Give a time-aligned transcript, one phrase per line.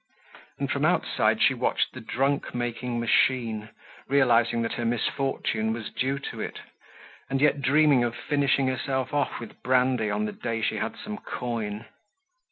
[0.57, 3.69] And from outside she watched the drunk making machine,
[4.07, 6.57] realizing that her misfortune was due to it,
[7.29, 11.19] and yet dreaming of finishing herself off with brandy on the day she had some
[11.19, 11.85] coin.